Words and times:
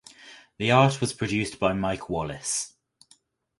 The 0.57 0.71
art 0.71 0.99
was 0.99 1.13
produced 1.13 1.59
by 1.59 1.73
Mike 1.73 2.09
Wallace. 2.09 2.73